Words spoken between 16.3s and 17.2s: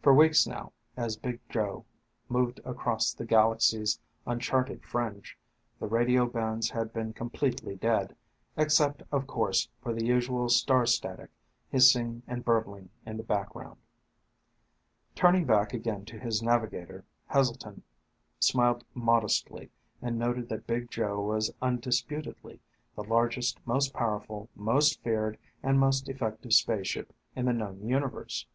navigator,